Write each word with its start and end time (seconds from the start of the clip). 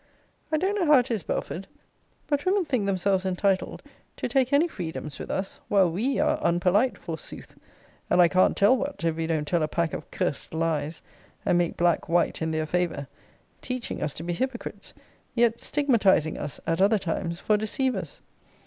I 0.51 0.57
don't 0.57 0.73
know 0.73 0.87
how 0.87 0.97
it 0.97 1.11
is, 1.11 1.21
Belford; 1.21 1.67
but 2.25 2.43
women 2.43 2.65
think 2.65 2.87
themselves 2.87 3.23
entitled 3.23 3.83
to 4.17 4.27
take 4.27 4.51
any 4.51 4.67
freedoms 4.67 5.19
with 5.19 5.29
us; 5.29 5.59
while 5.67 5.91
we 5.91 6.17
are 6.17 6.39
unpolite, 6.41 6.97
forsooth, 6.97 7.53
and 8.09 8.19
I 8.19 8.27
can't 8.27 8.57
tell 8.57 8.75
what, 8.75 9.03
if 9.03 9.15
we 9.15 9.27
don't 9.27 9.47
tell 9.47 9.61
a 9.61 9.67
pack 9.67 9.93
of 9.93 10.09
cursed 10.09 10.55
lies, 10.55 11.03
and 11.45 11.59
make 11.59 11.77
black 11.77 12.09
white, 12.09 12.41
in 12.41 12.49
their 12.49 12.65
favour 12.65 13.07
teaching 13.61 14.01
us 14.01 14.15
to 14.15 14.23
be 14.23 14.33
hypocrites, 14.33 14.95
yet 15.35 15.59
stigmatizing 15.59 16.35
us, 16.35 16.59
at 16.65 16.81
other 16.81 16.97
times, 16.97 17.39
for 17.39 17.55
deceivers. 17.55 18.23